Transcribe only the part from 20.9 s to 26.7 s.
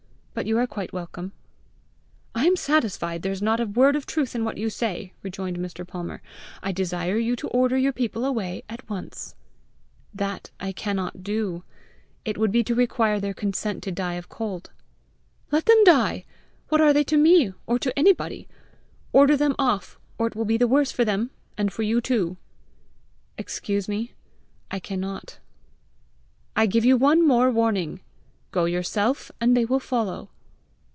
for them and for you too!" "Excuse me; I cannot." "I